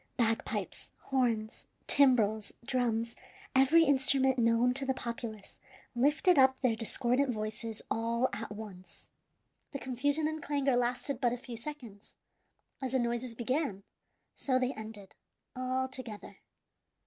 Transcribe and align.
Bagpipes, 0.17 0.89
horns, 0.97 1.67
timbrels, 1.85 2.51
drums, 2.65 3.15
every 3.55 3.83
instrument 3.83 4.39
known 4.39 4.73
to 4.73 4.83
the 4.83 4.95
populace, 4.95 5.59
lifted 5.93 6.39
up 6.39 6.59
their 6.61 6.75
discordant 6.75 7.31
voices 7.31 7.83
all 7.91 8.27
at 8.33 8.51
once. 8.51 9.11
The 9.73 9.77
confusion 9.77 10.27
and 10.27 10.41
clangor 10.41 10.75
lasted 10.75 11.21
but 11.21 11.33
a 11.33 11.37
few 11.37 11.55
seconds. 11.55 12.15
As 12.81 12.93
the 12.93 12.97
noises 12.99 13.35
began, 13.35 13.83
so 14.35 14.57
they 14.57 14.73
ended, 14.73 15.13
all 15.55 15.87
together. 15.87 16.37